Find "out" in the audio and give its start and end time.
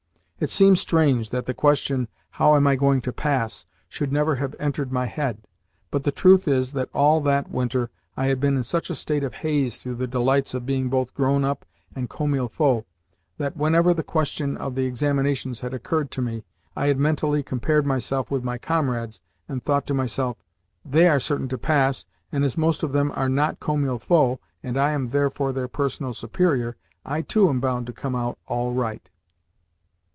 28.15-28.39